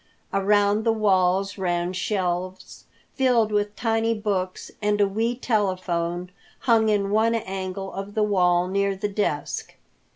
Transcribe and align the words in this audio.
Around 0.33 0.83
the 0.83 0.91
walls 0.91 1.59
ran 1.59 1.93
shelves 1.93 2.85
filled 3.13 3.51
with 3.51 3.75
tiny 3.75 4.15
books, 4.15 4.71
and 4.81 4.99
a 4.99 5.07
wee 5.07 5.35
telephone 5.35 6.31
hung 6.61 6.89
in 6.89 7.11
one 7.11 7.35
angle 7.35 7.93
of 7.93 8.15
the 8.15 8.23
wall, 8.23 8.65
near 8.67 8.95
the 8.95 9.07
desk. 9.09 9.75